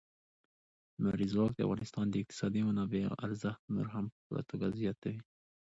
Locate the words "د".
1.55-1.59, 2.09-2.15